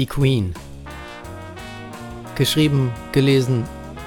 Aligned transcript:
Die 0.00 0.06
Queen. 0.06 0.54
Geschrieben, 2.34 2.90
gelesen 3.12 3.64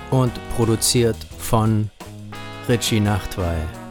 und 0.09 0.31
produziert 0.55 1.15
von 1.37 1.91
Richie 2.67 2.99
Nachtwey. 2.99 3.82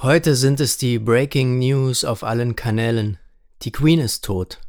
Heute 0.00 0.36
sind 0.36 0.60
es 0.60 0.76
die 0.76 1.00
Breaking 1.00 1.58
News 1.58 2.04
auf 2.04 2.22
allen 2.22 2.54
Kanälen. 2.54 3.18
Die 3.62 3.72
Queen 3.72 3.98
ist 3.98 4.24
tot. 4.24 4.60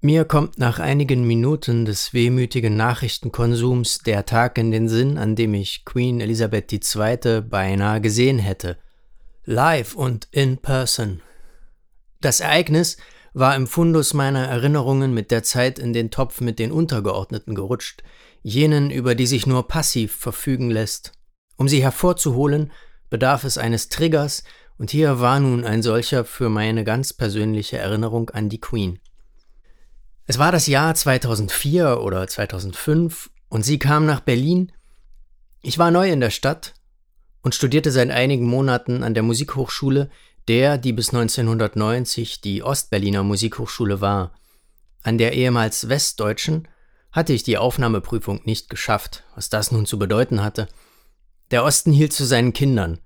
Mir 0.00 0.24
kommt 0.24 0.58
nach 0.58 0.78
einigen 0.78 1.26
Minuten 1.26 1.84
des 1.84 2.14
wehmütigen 2.14 2.74
Nachrichtenkonsums 2.74 3.98
der 3.98 4.24
Tag 4.24 4.56
in 4.56 4.70
den 4.70 4.88
Sinn, 4.88 5.18
an 5.18 5.36
dem 5.36 5.52
ich 5.52 5.84
Queen 5.84 6.22
Elisabeth 6.22 6.72
II. 6.72 7.42
beinahe 7.42 8.00
gesehen 8.00 8.38
hätte. 8.38 8.78
Live 9.44 9.94
und 9.94 10.26
in 10.30 10.56
person. 10.56 11.20
Das 12.22 12.40
Ereignis 12.40 12.96
war 13.34 13.54
im 13.56 13.66
Fundus 13.66 14.14
meiner 14.14 14.46
Erinnerungen 14.46 15.12
mit 15.12 15.30
der 15.30 15.42
Zeit 15.42 15.78
in 15.78 15.92
den 15.92 16.10
Topf 16.10 16.40
mit 16.40 16.58
den 16.58 16.72
Untergeordneten 16.72 17.54
gerutscht, 17.54 18.04
jenen, 18.42 18.90
über 18.90 19.14
die 19.14 19.26
sich 19.26 19.46
nur 19.46 19.68
passiv 19.68 20.16
verfügen 20.16 20.70
lässt. 20.70 21.12
Um 21.56 21.68
sie 21.68 21.82
hervorzuholen, 21.82 22.72
bedarf 23.10 23.44
es 23.44 23.58
eines 23.58 23.88
Triggers, 23.88 24.44
und 24.76 24.90
hier 24.90 25.20
war 25.20 25.38
nun 25.38 25.64
ein 25.64 25.82
solcher 25.82 26.24
für 26.24 26.48
meine 26.48 26.84
ganz 26.84 27.12
persönliche 27.12 27.78
Erinnerung 27.78 28.30
an 28.30 28.48
die 28.48 28.60
Queen. 28.60 28.98
Es 30.26 30.38
war 30.38 30.52
das 30.52 30.66
Jahr 30.66 30.94
2004 30.94 32.00
oder 32.00 32.26
2005 32.26 33.30
und 33.48 33.62
sie 33.62 33.78
kam 33.78 34.06
nach 34.06 34.20
Berlin. 34.20 34.72
Ich 35.62 35.78
war 35.78 35.90
neu 35.90 36.10
in 36.10 36.20
der 36.20 36.30
Stadt 36.30 36.74
und 37.42 37.54
studierte 37.54 37.90
seit 37.90 38.10
einigen 38.10 38.46
Monaten 38.46 39.02
an 39.02 39.14
der 39.14 39.22
Musikhochschule, 39.22 40.10
der, 40.48 40.78
die 40.78 40.92
bis 40.92 41.10
1990 41.10 42.40
die 42.40 42.62
Ostberliner 42.62 43.22
Musikhochschule 43.22 44.00
war. 44.00 44.32
An 45.02 45.18
der 45.18 45.34
ehemals 45.34 45.88
Westdeutschen 45.88 46.66
hatte 47.12 47.32
ich 47.32 47.42
die 47.42 47.58
Aufnahmeprüfung 47.58 48.40
nicht 48.44 48.70
geschafft, 48.70 49.24
was 49.34 49.50
das 49.50 49.70
nun 49.70 49.86
zu 49.86 49.98
bedeuten 49.98 50.42
hatte. 50.42 50.68
Der 51.54 51.62
Osten 51.62 51.92
hielt 51.92 52.12
zu 52.12 52.24
seinen 52.24 52.52
Kindern. 52.52 52.98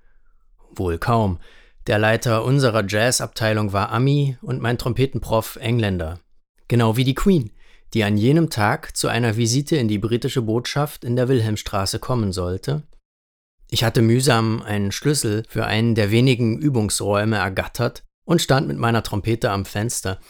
Wohl 0.74 0.96
kaum. 0.96 1.38
Der 1.86 1.98
Leiter 1.98 2.46
unserer 2.46 2.82
Jazzabteilung 2.82 3.74
war 3.74 3.92
Ami 3.92 4.38
und 4.40 4.62
mein 4.62 4.78
Trompetenprof 4.78 5.56
Engländer. 5.56 6.20
Genau 6.66 6.96
wie 6.96 7.04
die 7.04 7.14
Queen, 7.14 7.50
die 7.92 8.04
an 8.04 8.16
jenem 8.16 8.48
Tag 8.48 8.96
zu 8.96 9.08
einer 9.08 9.36
Visite 9.36 9.76
in 9.76 9.86
die 9.86 9.98
britische 9.98 10.40
Botschaft 10.40 11.04
in 11.04 11.14
der 11.14 11.28
Wilhelmstraße 11.28 11.98
kommen 11.98 12.32
sollte. 12.32 12.84
Ich 13.68 13.84
hatte 13.84 14.00
mühsam 14.00 14.62
einen 14.62 14.92
Schlüssel 14.92 15.42
für 15.46 15.66
einen 15.66 15.94
der 15.94 16.10
wenigen 16.10 16.58
Übungsräume 16.58 17.36
ergattert 17.36 18.02
und 18.24 18.40
stand 18.40 18.66
mit 18.66 18.78
meiner 18.78 19.02
Trompete 19.02 19.50
am 19.50 19.66
Fenster. 19.66 20.20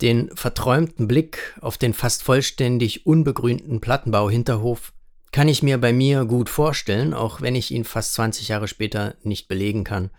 Den 0.00 0.30
verträumten 0.36 1.08
Blick 1.08 1.56
auf 1.60 1.76
den 1.76 1.92
fast 1.92 2.22
vollständig 2.22 3.04
unbegrünten 3.04 3.80
Plattenbau-Hinterhof 3.80 4.92
kann 5.32 5.48
ich 5.48 5.62
mir 5.62 5.78
bei 5.78 5.92
mir 5.92 6.24
gut 6.24 6.48
vorstellen, 6.48 7.14
auch 7.14 7.40
wenn 7.40 7.54
ich 7.54 7.70
ihn 7.70 7.84
fast 7.84 8.14
20 8.14 8.48
Jahre 8.48 8.68
später 8.68 9.14
nicht 9.22 9.48
belegen 9.48 9.84
kann. 9.84 10.10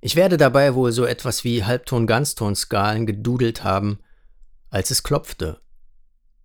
Ich 0.00 0.16
werde 0.16 0.36
dabei 0.36 0.74
wohl 0.74 0.92
so 0.92 1.04
etwas 1.04 1.44
wie 1.44 1.64
Halbton-Ganzton-Skalen 1.64 3.06
gedudelt 3.06 3.64
haben, 3.64 4.00
als 4.70 4.90
es 4.90 5.02
klopfte 5.02 5.60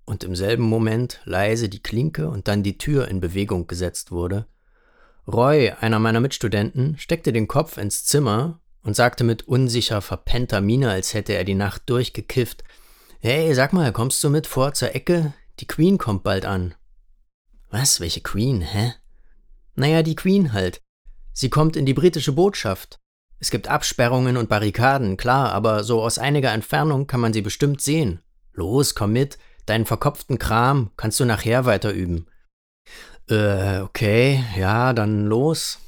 und 0.09 0.23
im 0.23 0.35
selben 0.35 0.63
Moment 0.63 1.21
leise 1.25 1.69
die 1.69 1.83
Klinke 1.83 2.29
und 2.29 2.47
dann 2.47 2.63
die 2.63 2.79
Tür 2.79 3.07
in 3.09 3.19
Bewegung 3.19 3.67
gesetzt 3.67 4.11
wurde. 4.11 4.47
Roy, 5.27 5.71
einer 5.79 5.99
meiner 5.99 6.19
Mitstudenten, 6.19 6.97
steckte 6.97 7.31
den 7.31 7.47
Kopf 7.47 7.77
ins 7.77 8.05
Zimmer 8.05 8.59
und 8.81 8.95
sagte 8.95 9.23
mit 9.23 9.47
unsicher 9.47 10.01
verpennter 10.01 10.61
Miene, 10.61 10.89
als 10.89 11.13
hätte 11.13 11.33
er 11.33 11.43
die 11.43 11.53
Nacht 11.53 11.83
durchgekifft, 11.85 12.63
Hey, 13.19 13.53
sag 13.53 13.71
mal, 13.71 13.91
kommst 13.91 14.23
du 14.23 14.31
mit 14.31 14.47
vor 14.47 14.73
zur 14.73 14.95
Ecke? 14.95 15.33
Die 15.59 15.67
Queen 15.67 15.99
kommt 15.99 16.23
bald 16.23 16.43
an. 16.43 16.73
Was? 17.69 17.99
Welche 17.99 18.21
Queen? 18.21 18.61
Hä? 18.61 18.93
Naja, 19.75 20.03
die 20.03 20.15
Queen 20.15 20.53
halt. 20.53 20.81
Sie 21.33 21.49
kommt 21.49 21.75
in 21.75 21.85
die 21.85 21.93
britische 21.93 22.31
Botschaft. 22.31 22.99
Es 23.39 23.51
gibt 23.51 23.69
Absperrungen 23.69 24.35
und 24.35 24.49
Barrikaden, 24.49 25.15
klar, 25.15 25.53
aber 25.53 25.83
so 25.83 26.01
aus 26.01 26.17
einiger 26.17 26.51
Entfernung 26.51 27.07
kann 27.07 27.21
man 27.21 27.31
sie 27.31 27.41
bestimmt 27.41 27.81
sehen. 27.81 28.19
Los, 28.51 28.95
komm 28.95 29.13
mit, 29.13 29.37
deinen 29.65 29.85
verkopften 29.85 30.37
Kram 30.39 30.91
kannst 30.97 31.19
du 31.19 31.25
nachher 31.25 31.65
weiter 31.65 31.91
üben. 31.91 32.25
Äh, 33.29 33.79
okay, 33.79 34.43
ja, 34.57 34.91
dann 34.93 35.27
los. 35.27 35.79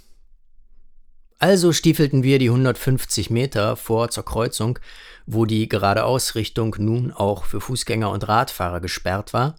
Also 1.39 1.73
stiefelten 1.73 2.21
wir 2.21 2.37
die 2.37 2.49
150 2.49 3.31
Meter 3.31 3.75
vor 3.75 4.09
zur 4.09 4.23
Kreuzung, 4.23 4.79
wo 5.25 5.45
die 5.45 5.67
Geradeausrichtung 5.67 6.75
nun 6.77 7.11
auch 7.11 7.45
für 7.45 7.59
Fußgänger 7.59 8.11
und 8.11 8.27
Radfahrer 8.27 8.79
gesperrt 8.79 9.33
war, 9.33 9.55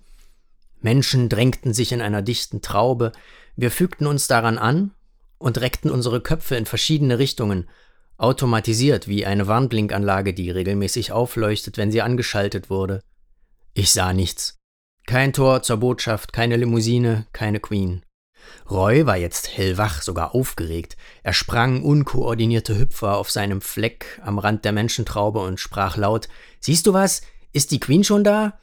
Menschen 0.82 1.28
drängten 1.28 1.72
sich 1.72 1.92
in 1.92 2.00
einer 2.00 2.22
dichten 2.22 2.60
Traube, 2.60 3.12
wir 3.56 3.70
fügten 3.70 4.06
uns 4.06 4.26
daran 4.26 4.58
an 4.58 4.92
und 5.38 5.60
reckten 5.60 5.90
unsere 5.90 6.20
Köpfe 6.20 6.56
in 6.56 6.66
verschiedene 6.66 7.18
Richtungen, 7.18 7.68
automatisiert 8.16 9.08
wie 9.08 9.26
eine 9.26 9.46
Warnblinkanlage, 9.46 10.34
die 10.34 10.50
regelmäßig 10.50 11.12
aufleuchtet, 11.12 11.76
wenn 11.76 11.90
sie 11.90 12.02
angeschaltet 12.02 12.70
wurde. 12.70 13.02
Ich 13.74 13.90
sah 13.90 14.12
nichts. 14.12 14.58
Kein 15.06 15.32
Tor 15.32 15.62
zur 15.62 15.78
Botschaft, 15.78 16.32
keine 16.32 16.56
Limousine, 16.56 17.26
keine 17.32 17.58
Queen. 17.58 18.04
Roy 18.70 19.06
war 19.06 19.16
jetzt 19.16 19.56
hellwach, 19.56 20.02
sogar 20.02 20.34
aufgeregt. 20.34 20.96
Er 21.22 21.32
sprang 21.32 21.82
unkoordinierte 21.82 22.78
Hüpfer 22.78 23.16
auf 23.16 23.30
seinem 23.30 23.60
Fleck 23.60 24.20
am 24.22 24.38
Rand 24.38 24.64
der 24.64 24.72
Menschentraube 24.72 25.40
und 25.40 25.58
sprach 25.60 25.96
laut: 25.96 26.28
Siehst 26.60 26.86
du 26.86 26.92
was? 26.92 27.22
Ist 27.52 27.70
die 27.70 27.80
Queen 27.80 28.04
schon 28.04 28.24
da? 28.24 28.58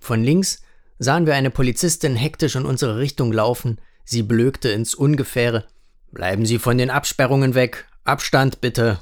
Von 0.00 0.22
links 0.22 0.62
sahen 0.98 1.26
wir 1.26 1.34
eine 1.34 1.50
Polizistin 1.50 2.16
hektisch 2.16 2.56
in 2.56 2.66
unsere 2.66 2.98
Richtung 2.98 3.32
laufen. 3.32 3.80
Sie 4.04 4.22
blökte 4.22 4.70
ins 4.70 4.94
Ungefähre. 4.94 5.66
Bleiben 6.12 6.46
Sie 6.46 6.58
von 6.58 6.78
den 6.78 6.90
Absperrungen 6.90 7.54
weg. 7.54 7.86
Abstand 8.04 8.60
bitte. 8.60 9.00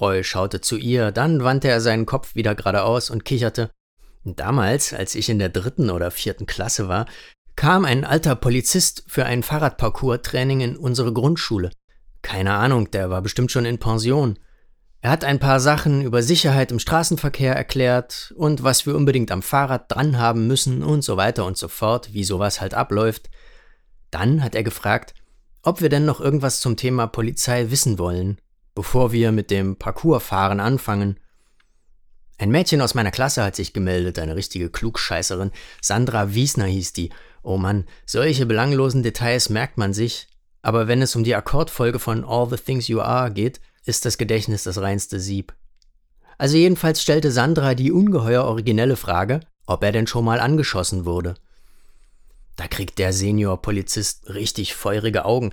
Roy 0.00 0.22
schaute 0.22 0.60
zu 0.60 0.76
ihr, 0.76 1.10
dann 1.10 1.42
wandte 1.42 1.68
er 1.68 1.80
seinen 1.80 2.06
Kopf 2.06 2.34
wieder 2.34 2.54
geradeaus 2.54 3.10
und 3.10 3.24
kicherte. 3.24 3.70
Damals, 4.24 4.92
als 4.92 5.14
ich 5.14 5.28
in 5.28 5.38
der 5.38 5.48
dritten 5.48 5.90
oder 5.90 6.10
vierten 6.10 6.46
Klasse 6.46 6.88
war, 6.88 7.06
kam 7.56 7.84
ein 7.84 8.04
alter 8.04 8.36
Polizist 8.36 9.04
für 9.08 9.24
ein 9.24 9.42
Fahrradparcours-Training 9.42 10.60
in 10.60 10.76
unsere 10.76 11.12
Grundschule. 11.12 11.70
Keine 12.22 12.54
Ahnung, 12.54 12.90
der 12.90 13.10
war 13.10 13.22
bestimmt 13.22 13.50
schon 13.50 13.64
in 13.64 13.78
Pension. 13.78 14.38
Er 15.00 15.10
hat 15.10 15.24
ein 15.24 15.38
paar 15.38 15.60
Sachen 15.60 16.02
über 16.02 16.22
Sicherheit 16.22 16.72
im 16.72 16.80
Straßenverkehr 16.80 17.54
erklärt 17.54 18.34
und 18.36 18.64
was 18.64 18.84
wir 18.84 18.96
unbedingt 18.96 19.30
am 19.30 19.42
Fahrrad 19.42 19.84
dran 19.88 20.18
haben 20.18 20.48
müssen 20.48 20.82
und 20.82 21.02
so 21.02 21.16
weiter 21.16 21.44
und 21.44 21.56
so 21.56 21.68
fort, 21.68 22.12
wie 22.12 22.24
sowas 22.24 22.60
halt 22.60 22.74
abläuft. 22.74 23.30
Dann 24.10 24.42
hat 24.42 24.56
er 24.56 24.64
gefragt, 24.64 25.14
ob 25.62 25.80
wir 25.80 25.88
denn 25.88 26.04
noch 26.04 26.20
irgendwas 26.20 26.60
zum 26.60 26.76
Thema 26.76 27.06
Polizei 27.06 27.70
wissen 27.70 27.98
wollen, 27.98 28.40
bevor 28.74 29.12
wir 29.12 29.30
mit 29.30 29.52
dem 29.52 29.76
Parcoursfahren 29.76 30.58
anfangen. 30.58 31.20
Ein 32.38 32.50
Mädchen 32.50 32.80
aus 32.80 32.94
meiner 32.94 33.10
Klasse 33.10 33.44
hat 33.44 33.54
sich 33.54 33.72
gemeldet, 33.72 34.18
eine 34.18 34.34
richtige 34.34 34.70
Klugscheißerin. 34.70 35.52
Sandra 35.80 36.34
Wiesner 36.34 36.66
hieß 36.66 36.92
die. 36.92 37.10
Oh 37.42 37.56
Mann, 37.56 37.84
solche 38.04 38.46
belanglosen 38.46 39.02
Details 39.02 39.48
merkt 39.48 39.78
man 39.78 39.92
sich. 39.92 40.28
Aber 40.62 40.88
wenn 40.88 41.02
es 41.02 41.14
um 41.14 41.22
die 41.22 41.34
Akkordfolge 41.36 41.98
von 41.98 42.24
All 42.24 42.48
the 42.48 42.56
Things 42.56 42.88
You 42.88 43.00
Are 43.00 43.32
geht, 43.32 43.60
ist 43.84 44.04
das 44.04 44.18
Gedächtnis 44.18 44.64
das 44.64 44.78
reinste 44.78 45.20
Sieb. 45.20 45.54
Also 46.38 46.56
jedenfalls 46.56 47.02
stellte 47.02 47.32
Sandra 47.32 47.74
die 47.74 47.92
ungeheuer 47.92 48.44
originelle 48.44 48.96
Frage, 48.96 49.40
ob 49.66 49.82
er 49.82 49.92
denn 49.92 50.06
schon 50.06 50.24
mal 50.24 50.40
angeschossen 50.40 51.04
wurde. 51.04 51.34
Da 52.56 52.66
kriegt 52.66 52.98
der 52.98 53.12
Senior-Polizist 53.12 54.30
richtig 54.30 54.74
feurige 54.74 55.24
Augen. 55.24 55.52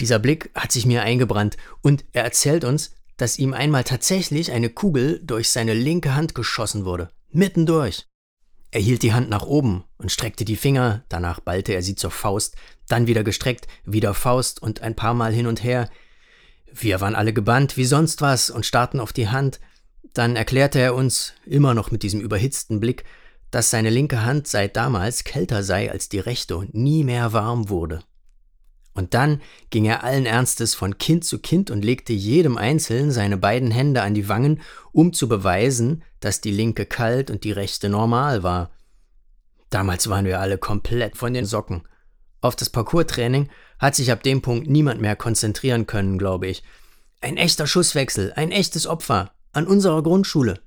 Dieser 0.00 0.18
Blick 0.18 0.50
hat 0.54 0.72
sich 0.72 0.86
mir 0.86 1.02
eingebrannt 1.02 1.56
und 1.82 2.04
er 2.12 2.24
erzählt 2.24 2.64
uns, 2.64 2.92
dass 3.16 3.38
ihm 3.38 3.52
einmal 3.52 3.84
tatsächlich 3.84 4.50
eine 4.50 4.70
Kugel 4.70 5.20
durch 5.22 5.50
seine 5.50 5.74
linke 5.74 6.14
Hand 6.14 6.34
geschossen 6.34 6.86
wurde. 6.86 7.10
Mittendurch. 7.30 8.06
Er 8.70 8.80
hielt 8.80 9.02
die 9.02 9.12
Hand 9.12 9.28
nach 9.28 9.42
oben 9.42 9.84
und 9.98 10.12
streckte 10.12 10.44
die 10.44 10.56
Finger, 10.56 11.04
danach 11.08 11.40
ballte 11.40 11.72
er 11.72 11.82
sie 11.82 11.96
zur 11.96 12.10
Faust, 12.10 12.56
dann 12.88 13.06
wieder 13.06 13.24
gestreckt, 13.24 13.66
wieder 13.84 14.14
Faust 14.14 14.62
und 14.62 14.80
ein 14.80 14.96
paar 14.96 15.12
Mal 15.12 15.32
hin 15.32 15.46
und 15.46 15.62
her. 15.62 15.90
Wir 16.72 17.00
waren 17.00 17.14
alle 17.14 17.32
gebannt 17.32 17.76
wie 17.76 17.84
sonst 17.84 18.20
was 18.22 18.50
und 18.50 18.66
starrten 18.66 19.00
auf 19.00 19.12
die 19.12 19.28
Hand. 19.28 19.60
Dann 20.14 20.36
erklärte 20.36 20.78
er 20.78 20.94
uns, 20.94 21.34
immer 21.46 21.74
noch 21.74 21.90
mit 21.90 22.02
diesem 22.02 22.20
überhitzten 22.20 22.80
Blick, 22.80 23.04
dass 23.50 23.70
seine 23.70 23.90
linke 23.90 24.24
Hand 24.24 24.46
seit 24.46 24.76
damals 24.76 25.24
kälter 25.24 25.62
sei 25.62 25.90
als 25.90 26.08
die 26.08 26.20
rechte 26.20 26.56
und 26.56 26.74
nie 26.74 27.04
mehr 27.04 27.32
warm 27.32 27.68
wurde. 27.68 28.00
Und 28.92 29.14
dann 29.14 29.40
ging 29.70 29.84
er 29.84 30.04
allen 30.04 30.26
Ernstes 30.26 30.74
von 30.74 30.98
Kind 30.98 31.24
zu 31.24 31.38
Kind 31.38 31.70
und 31.70 31.84
legte 31.84 32.12
jedem 32.12 32.56
Einzelnen 32.56 33.12
seine 33.12 33.36
beiden 33.36 33.70
Hände 33.70 34.02
an 34.02 34.14
die 34.14 34.28
Wangen, 34.28 34.60
um 34.92 35.12
zu 35.12 35.28
beweisen, 35.28 36.02
dass 36.18 36.40
die 36.40 36.50
linke 36.50 36.86
kalt 36.86 37.30
und 37.30 37.44
die 37.44 37.52
rechte 37.52 37.88
normal 37.88 38.42
war. 38.42 38.70
Damals 39.70 40.08
waren 40.08 40.24
wir 40.24 40.40
alle 40.40 40.58
komplett 40.58 41.16
von 41.16 41.32
den 41.32 41.46
Socken. 41.46 41.82
Auf 42.40 42.56
das 42.56 42.70
Parcours-Training 42.70 43.48
hat 43.80 43.96
sich 43.96 44.12
ab 44.12 44.22
dem 44.22 44.42
Punkt 44.42 44.68
niemand 44.68 45.00
mehr 45.00 45.16
konzentrieren 45.16 45.86
können, 45.86 46.18
glaube 46.18 46.46
ich. 46.46 46.62
Ein 47.20 47.36
echter 47.36 47.66
Schusswechsel, 47.66 48.32
ein 48.36 48.52
echtes 48.52 48.86
Opfer 48.86 49.32
an 49.52 49.66
unserer 49.66 50.02
Grundschule. 50.02 50.60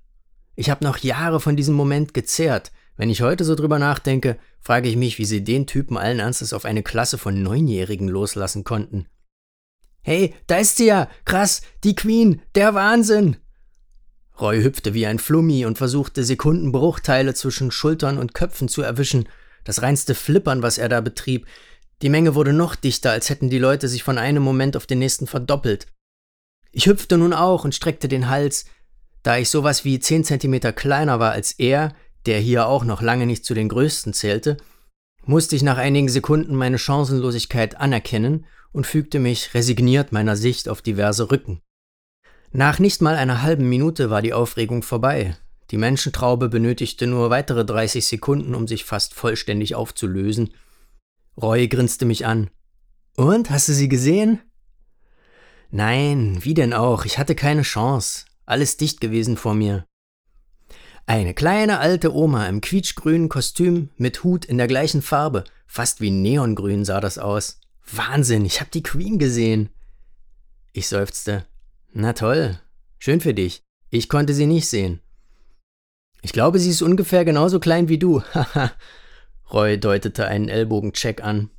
Ich 0.56 0.70
habe 0.70 0.84
noch 0.84 0.98
Jahre 0.98 1.40
von 1.40 1.56
diesem 1.56 1.76
Moment 1.76 2.14
gezehrt. 2.14 2.72
Wenn 2.98 3.10
ich 3.10 3.22
heute 3.22 3.44
so 3.44 3.56
drüber 3.56 3.80
nachdenke, 3.80 4.38
frage 4.60 4.90
ich 4.90 4.98
mich, 4.98 5.18
wie 5.18 5.26
sie 5.26 5.44
den 5.44 5.66
Typen 5.66 5.98
allen 5.98 6.20
Ernstes 6.20 6.54
auf 6.54 6.66
eine 6.66 6.84
Klasse 6.84 7.18
von 7.18 7.42
Neunjährigen 7.42 8.08
loslassen 8.08 8.64
konnten. 8.64 9.08
Hey, 10.02 10.36
da 10.48 10.58
ist 10.58 10.78
sie 10.78 10.88
ja! 10.88 11.10
Krass, 11.26 11.62
die 11.84 11.96
Queen, 11.96 12.42
der 12.56 12.76
Wahnsinn! 12.76 13.38
Roy 14.40 14.62
hüpfte 14.62 14.94
wie 14.94 15.06
ein 15.06 15.20
Flummi 15.20 15.66
und 15.66 15.78
versuchte 15.78 16.24
Sekundenbruchteile 16.24 17.34
zwischen 17.34 17.72
Schultern 17.72 18.18
und 18.18 18.34
Köpfen 18.34 18.68
zu 18.68 18.82
erwischen. 18.82 19.30
Das 19.64 19.82
reinste 19.82 20.16
Flippern, 20.16 20.62
was 20.62 20.78
er 20.78 20.90
da 20.90 21.02
betrieb. 21.02 21.48
Die 22.04 22.10
Menge 22.10 22.36
wurde 22.36 22.52
noch 22.52 22.76
dichter, 22.76 23.12
als 23.12 23.30
hätten 23.30 23.50
die 23.50 23.60
Leute 23.60 23.88
sich 23.88 24.04
von 24.04 24.18
einem 24.18 24.44
Moment 24.44 24.76
auf 24.76 24.86
den 24.86 25.00
nächsten 25.00 25.26
verdoppelt. 25.26 25.88
Ich 26.74 26.86
hüpfte 26.86 27.18
nun 27.18 27.32
auch 27.32 27.64
und 27.64 27.74
streckte 27.74 28.10
den 28.10 28.30
Hals. 28.30 28.66
Da 29.24 29.38
ich 29.38 29.50
sowas 29.50 29.86
wie 29.86 30.02
zehn 30.02 30.26
Zentimeter 30.26 30.74
kleiner 30.74 31.22
war 31.22 31.32
als 31.32 31.54
er, 31.54 31.96
der 32.26 32.40
hier 32.40 32.68
auch 32.68 32.84
noch 32.84 33.02
lange 33.02 33.26
nicht 33.26 33.46
zu 33.46 33.54
den 33.54 33.70
größten 33.70 34.12
zählte, 34.12 34.58
musste 35.26 35.56
ich 35.56 35.64
nach 35.64 35.78
einigen 35.78 36.10
Sekunden 36.10 36.56
meine 36.56 36.78
Chancenlosigkeit 36.78 37.80
anerkennen 37.80 38.48
und 38.74 38.86
fügte 38.86 39.20
mich 39.20 39.54
resigniert 39.54 40.12
meiner 40.12 40.36
Sicht 40.36 40.68
auf 40.68 40.82
diverse 40.82 41.32
Rücken. 41.32 41.62
Nach 42.52 42.80
nicht 42.80 43.02
mal 43.02 43.16
einer 43.16 43.44
halben 43.44 43.70
Minute 43.70 44.10
war 44.10 44.22
die 44.22 44.34
Aufregung 44.34 44.84
vorbei. 44.84 45.38
Die 45.72 45.78
Menschentraube 45.78 46.50
benötigte 46.50 47.08
nur 47.08 47.30
weitere 47.30 47.64
30 47.64 48.06
Sekunden, 48.06 48.56
um 48.56 48.68
sich 48.68 48.84
fast 48.84 49.14
vollständig 49.14 49.76
aufzulösen. 49.76 50.54
Roy 51.42 51.68
grinste 51.68 52.06
mich 52.06 52.26
an. 52.26 52.50
Und, 53.16 53.50
hast 53.50 53.70
du 53.70 53.74
sie 53.74 53.90
gesehen? 53.90 54.40
Nein, 55.72 56.38
wie 56.42 56.54
denn 56.54 56.74
auch, 56.74 57.06
ich 57.06 57.18
hatte 57.18 57.36
keine 57.36 57.64
Chance. 57.64 58.26
Alles 58.46 58.78
dicht 58.78 59.02
gewesen 59.02 59.38
vor 59.38 59.56
mir. 59.56 59.86
Eine 61.06 61.34
kleine 61.34 61.80
alte 61.80 62.14
Oma 62.14 62.48
im 62.48 62.62
quietschgrünen 62.62 63.28
Kostüm 63.28 63.90
mit 63.98 64.24
Hut 64.24 64.46
in 64.46 64.58
der 64.58 64.68
gleichen 64.68 65.02
Farbe, 65.02 65.44
fast 65.68 66.00
wie 66.00 66.12
neongrün 66.12 66.86
sah 66.86 67.02
das 67.02 67.18
aus. 67.18 67.60
Wahnsinn, 67.92 68.46
ich 68.46 68.62
hab 68.62 68.72
die 68.72 68.84
Queen 68.84 69.20
gesehen. 69.20 69.70
Ich 70.72 70.88
seufzte. 70.88 71.46
Na 71.92 72.14
toll, 72.14 72.60
schön 73.00 73.20
für 73.20 73.34
dich. 73.34 73.64
Ich 73.90 74.10
konnte 74.10 74.34
sie 74.34 74.46
nicht 74.46 74.70
sehen. 74.70 75.02
Ich 76.22 76.32
glaube, 76.32 76.58
sie 76.58 76.70
ist 76.70 76.82
ungefähr 76.82 77.26
genauso 77.26 77.60
klein 77.60 77.90
wie 77.90 78.00
du. 78.00 78.22
Haha. 78.34 78.72
Roy 79.54 79.78
deutete 79.78 80.28
einen 80.28 80.50
Ellbogencheck 80.50 81.24
an. 81.24 81.52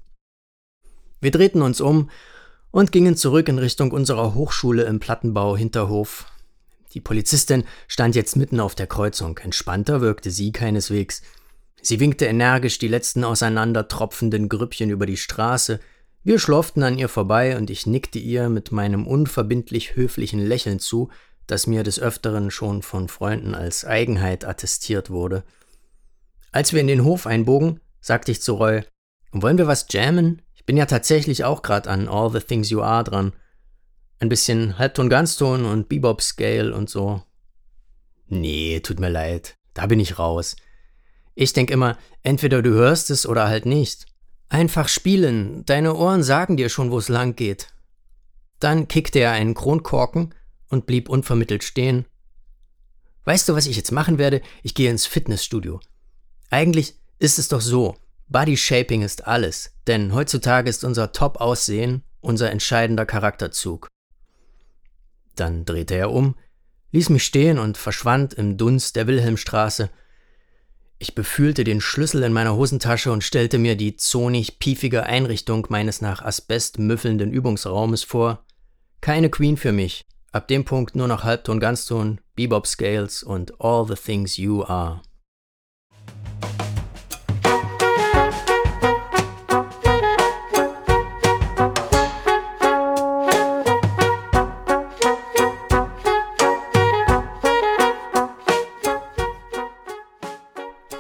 Wir 1.20 1.30
drehten 1.30 1.62
uns 1.62 1.80
um 1.80 2.10
und 2.72 2.90
gingen 2.90 3.16
zurück 3.16 3.48
in 3.48 3.58
Richtung 3.58 3.92
unserer 3.92 4.34
Hochschule 4.34 4.82
im 4.82 4.98
Plattenbau 4.98 5.56
Hinterhof. 5.56 6.26
Die 6.92 7.00
Polizistin 7.00 7.64
stand 7.86 8.16
jetzt 8.16 8.36
mitten 8.36 8.58
auf 8.58 8.74
der 8.74 8.88
Kreuzung. 8.88 9.38
Entspannter 9.38 10.00
wirkte 10.00 10.30
sie 10.30 10.50
keineswegs. 10.50 11.22
Sie 11.80 12.00
winkte 12.00 12.26
energisch 12.26 12.78
die 12.78 12.88
letzten 12.88 13.24
auseinandertropfenden 13.24 14.48
Grüppchen 14.48 14.90
über 14.90 15.06
die 15.06 15.16
Straße. 15.16 15.78
Wir 16.24 16.38
schlurften 16.38 16.82
an 16.82 16.98
ihr 16.98 17.08
vorbei 17.08 17.56
und 17.56 17.70
ich 17.70 17.86
nickte 17.86 18.18
ihr 18.18 18.48
mit 18.48 18.72
meinem 18.72 19.06
unverbindlich 19.06 19.94
höflichen 19.94 20.44
Lächeln 20.44 20.80
zu, 20.80 21.10
das 21.46 21.66
mir 21.66 21.82
des 21.82 22.00
Öfteren 22.00 22.50
schon 22.50 22.82
von 22.82 23.08
Freunden 23.08 23.54
als 23.54 23.84
Eigenheit 23.84 24.44
attestiert 24.44 25.10
wurde. 25.10 25.44
Als 26.54 26.72
wir 26.72 26.80
in 26.80 26.86
den 26.86 27.02
Hof 27.02 27.26
einbogen, 27.26 27.80
sagte 28.00 28.30
ich 28.30 28.40
zu 28.40 28.54
Roy, 28.54 28.84
wollen 29.32 29.58
wir 29.58 29.66
was 29.66 29.86
jammen? 29.90 30.40
Ich 30.54 30.64
bin 30.64 30.76
ja 30.76 30.86
tatsächlich 30.86 31.42
auch 31.42 31.62
gerade 31.62 31.90
an 31.90 32.06
All 32.06 32.30
the 32.30 32.38
Things 32.38 32.70
You 32.70 32.80
Are 32.80 33.02
dran. 33.02 33.32
Ein 34.20 34.28
bisschen 34.28 34.78
Halbton 34.78 35.10
Ganzton 35.10 35.64
und 35.64 35.88
Bebop 35.88 36.22
Scale 36.22 36.72
und 36.72 36.88
so. 36.88 37.20
Nee, 38.28 38.78
tut 38.78 39.00
mir 39.00 39.08
leid. 39.08 39.56
Da 39.74 39.86
bin 39.86 39.98
ich 39.98 40.20
raus. 40.20 40.54
Ich 41.34 41.52
denk 41.54 41.72
immer, 41.72 41.98
entweder 42.22 42.62
du 42.62 42.70
hörst 42.70 43.10
es 43.10 43.26
oder 43.26 43.48
halt 43.48 43.66
nicht. 43.66 44.06
Einfach 44.48 44.86
spielen, 44.86 45.64
deine 45.64 45.96
Ohren 45.96 46.22
sagen 46.22 46.56
dir 46.56 46.68
schon, 46.68 46.92
wo 46.92 46.98
es 46.98 47.08
lang 47.08 47.34
geht. 47.34 47.74
Dann 48.60 48.86
kickte 48.86 49.18
er 49.18 49.32
einen 49.32 49.54
Kronkorken 49.54 50.32
und 50.68 50.86
blieb 50.86 51.08
unvermittelt 51.08 51.64
stehen. 51.64 52.06
Weißt 53.24 53.48
du, 53.48 53.56
was 53.56 53.66
ich 53.66 53.76
jetzt 53.76 53.90
machen 53.90 54.18
werde? 54.18 54.40
Ich 54.62 54.76
gehe 54.76 54.92
ins 54.92 55.04
Fitnessstudio. 55.04 55.80
Eigentlich 56.54 56.94
ist 57.18 57.40
es 57.40 57.48
doch 57.48 57.60
so, 57.60 57.96
Body 58.28 58.56
Shaping 58.56 59.02
ist 59.02 59.26
alles, 59.26 59.72
denn 59.88 60.14
heutzutage 60.14 60.70
ist 60.70 60.84
unser 60.84 61.10
Top-Aussehen 61.10 62.04
unser 62.20 62.52
entscheidender 62.52 63.06
Charakterzug. 63.06 63.88
Dann 65.34 65.64
drehte 65.64 65.96
er 65.96 66.12
um, 66.12 66.36
ließ 66.92 67.08
mich 67.08 67.24
stehen 67.24 67.58
und 67.58 67.76
verschwand 67.76 68.34
im 68.34 68.56
Dunst 68.56 68.94
der 68.94 69.08
Wilhelmstraße. 69.08 69.90
Ich 71.00 71.16
befühlte 71.16 71.64
den 71.64 71.80
Schlüssel 71.80 72.22
in 72.22 72.32
meiner 72.32 72.54
Hosentasche 72.54 73.10
und 73.10 73.24
stellte 73.24 73.58
mir 73.58 73.74
die 73.74 73.96
zonig 73.96 74.60
piefige 74.60 75.02
Einrichtung 75.02 75.66
meines 75.70 76.02
nach 76.02 76.22
Asbest 76.22 76.78
müffelnden 76.78 77.32
Übungsraumes 77.32 78.04
vor. 78.04 78.44
Keine 79.00 79.28
Queen 79.28 79.56
für 79.56 79.72
mich. 79.72 80.06
Ab 80.30 80.46
dem 80.46 80.64
Punkt 80.64 80.94
nur 80.94 81.08
noch 81.08 81.24
Halbton, 81.24 81.58
Ganzton, 81.58 82.20
Bebop 82.36 82.68
Scales 82.68 83.24
und 83.24 83.60
All 83.60 83.88
the 83.88 83.96
Things 83.96 84.36
You 84.36 84.62
Are. 84.62 85.02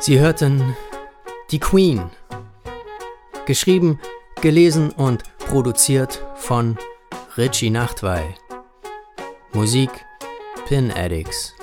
Sie 0.04 0.20
hörten 0.20 0.76
Die 1.50 1.58
Queen. 1.58 2.10
Geschrieben, 3.46 3.98
gelesen 4.42 4.90
und 4.90 5.22
produziert 5.38 6.22
von 6.34 6.76
Richie 7.38 7.70
Nachtwey. 7.70 8.34
Musik 9.54 9.88
Pin 10.68 10.92
Addicts. 10.92 11.54